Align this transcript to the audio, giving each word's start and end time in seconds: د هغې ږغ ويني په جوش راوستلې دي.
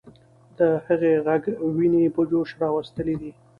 د 0.57 0.59
هغې 0.85 1.11
ږغ 1.25 1.43
ويني 1.75 2.03
په 2.15 2.21
جوش 2.29 2.49
راوستلې 2.61 3.15
دي. 3.21 3.31